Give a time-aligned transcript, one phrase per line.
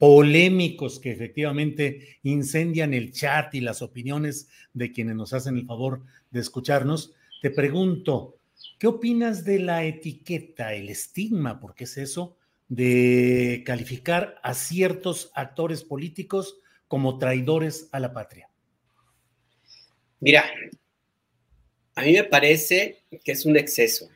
[0.00, 6.00] polémicos que efectivamente incendian el chat y las opiniones de quienes nos hacen el favor
[6.30, 8.38] de escucharnos, te pregunto,
[8.78, 12.38] ¿qué opinas de la etiqueta, el estigma, porque es eso,
[12.70, 18.48] de calificar a ciertos actores políticos como traidores a la patria?
[20.18, 20.46] Mira,
[21.94, 24.08] a mí me parece que es un exceso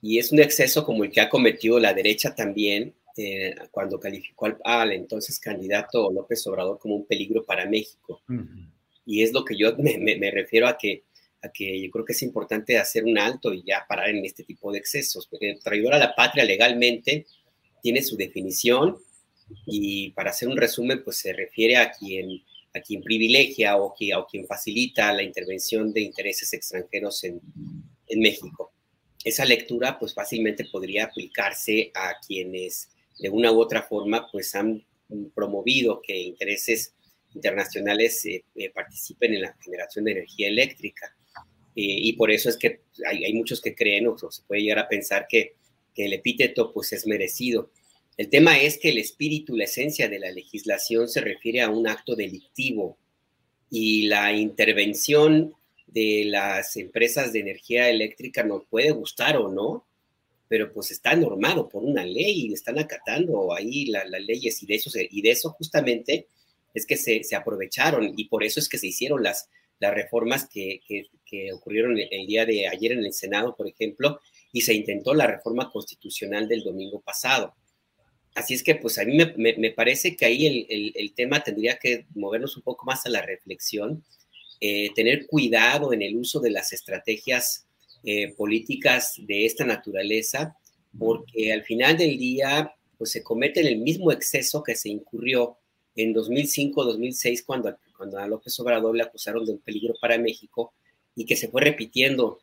[0.00, 4.48] y es un exceso como el que ha cometido la derecha también eh, cuando calificó
[4.64, 8.22] al, entonces candidato López Obrador como un peligro para México.
[9.06, 11.04] Y es lo que yo me, refiero a que,
[11.42, 14.44] a que yo creo que es importante hacer un alto y ya parar en este
[14.44, 15.26] tipo de excesos.
[15.26, 17.26] Porque traidor a la patria legalmente
[17.82, 18.96] tiene su definición
[19.66, 22.42] y para hacer un resumen, pues se refiere a quien,
[22.72, 27.40] a quien privilegia o, que, o quien facilita la intervención de intereses extranjeros en,
[28.08, 28.72] en México
[29.24, 34.84] esa lectura pues fácilmente podría aplicarse a quienes de una u otra forma pues han
[35.34, 36.94] promovido que intereses
[37.34, 41.14] internacionales eh, eh, participen en la generación de energía eléctrica.
[41.76, 44.88] Eh, y por eso es que hay, muchos que creen o, se puede llegar a
[44.88, 45.54] pensar que,
[45.96, 47.70] el epíteto pues es merecido.
[48.16, 51.86] El tema es que el espíritu, la esencia de la legislación se refiere a un
[51.86, 52.98] acto delictivo
[53.70, 55.54] y la intervención
[55.86, 59.86] de las empresas de energía eléctrica nos puede gustar o no,
[60.48, 64.74] pero pues está normado por una ley y están acatando ahí las leyes y de
[64.74, 66.28] eso, y de eso justamente
[66.74, 70.80] es que se, aprovecharon y por eso es que se hicieron las, las reformas que,
[71.52, 74.20] ocurrieron el, día de ayer en el Senado, por ejemplo,
[74.52, 77.54] y se intentó la reforma constitucional del domingo pasado.
[78.36, 82.06] Así es que pues a mí me, parece que ahí el, el, tema tendría que
[82.14, 84.04] movernos un poco más a la reflexión
[84.60, 87.66] eh, tener cuidado en el uso de las estrategias
[88.04, 90.56] eh, políticas de esta naturaleza,
[90.98, 95.56] porque al final del día, pues se comete el mismo exceso que se incurrió
[95.96, 100.74] en 2005-2006 cuando, cuando a López Obrador le acusaron de un peligro para México
[101.16, 102.40] y que se fue repitiendo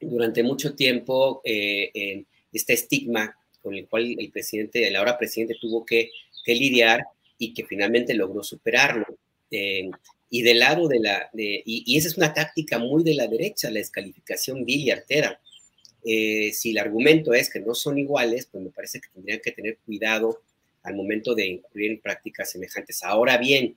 [0.00, 5.56] durante mucho tiempo eh, en este estigma con el cual el presidente, el ahora presidente
[5.60, 6.10] tuvo que,
[6.46, 7.04] lidiar
[7.36, 9.04] y que finalmente logró superarlo
[9.50, 13.78] y del lado de la, y, esa es una táctica muy de la derecha, la
[13.78, 15.40] descalificación vil y artera.
[16.04, 19.52] Eh, si el argumento es que no son iguales, pues me parece que tendrían que
[19.52, 20.42] tener cuidado
[20.82, 23.02] al momento de incluir en prácticas semejantes.
[23.02, 23.76] Ahora bien,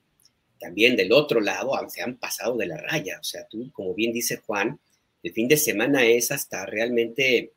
[0.60, 3.18] también del otro lado se han pasado de la raya.
[3.20, 4.80] O sea, tú, como bien dice Juan,
[5.24, 7.52] el fin de semana es hasta realmente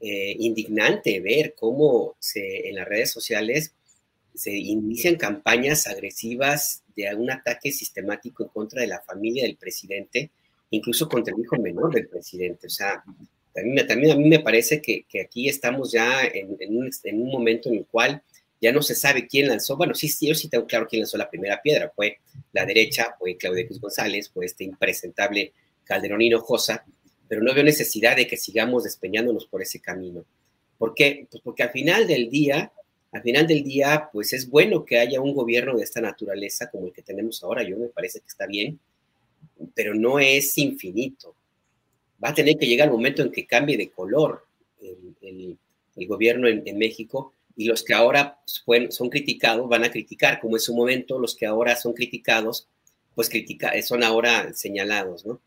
[0.00, 3.72] eh, indignante ver cómo se, en las redes sociales
[4.34, 10.30] se inician campañas agresivas de un ataque sistemático en contra de la familia del presidente,
[10.70, 12.66] incluso contra el hijo menor del presidente.
[12.66, 13.02] O sea,
[13.86, 17.76] también, a mí me parece que, aquí estamos ya en, un, en, un, momento en
[17.76, 18.22] el cual
[18.60, 21.16] ya no se sabe quién lanzó, bueno, sí, sí, yo sí tengo claro quién lanzó
[21.16, 22.18] la primera piedra, fue
[22.52, 25.52] la derecha, fue Claudia Cruz González, fue este impresentable
[25.84, 26.84] Calderón Hinojosa,
[27.28, 30.24] pero no veo necesidad de que sigamos despeñándonos por ese camino.
[30.76, 31.26] ¿Por qué?
[31.30, 32.72] Pues porque al final del día,
[33.10, 36.86] al final del día, pues es bueno que haya un gobierno de esta naturaleza como
[36.86, 37.62] el que tenemos ahora.
[37.62, 38.78] Yo me parece que está bien,
[39.74, 41.34] pero no es infinito.
[42.22, 44.44] Va a tener que llegar el momento en que cambie de color
[44.80, 45.56] el,
[46.06, 50.74] gobierno en, México y los que ahora son criticados van a criticar, como en su
[50.76, 52.68] momento los que ahora son criticados,
[53.16, 55.40] pues critica, son ahora señalados, ¿no?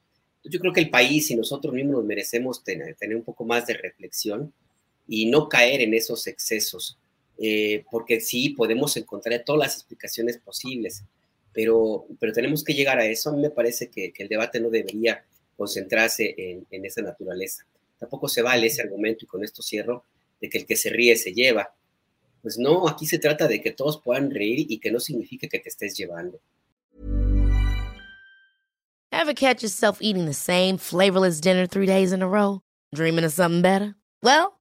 [0.43, 4.51] Yo creo que el país y nosotros mismos merecemos tener un poco más de reflexión
[5.07, 6.97] y no caer en esos excesos
[7.37, 11.03] eh, porque sí, podemos encontrar todas las explicaciones posibles,
[11.53, 13.29] pero, pero tenemos que llegar a eso.
[13.29, 15.23] A mí me parece que, el debate no debería
[15.57, 17.65] concentrarse en, esa naturaleza.
[17.99, 20.05] Tampoco se vale ese argumento, y con esto cierro,
[20.39, 21.73] de que el que se ríe se lleva.
[22.41, 25.59] Pues no, aquí se trata de que todos puedan reír y que no signifique que
[25.59, 26.39] te estés llevando.
[29.11, 32.61] Ever catch yourself eating the same flavorless dinner three days in a row?
[32.95, 33.93] Dreaming of something better?
[34.23, 34.60] Well,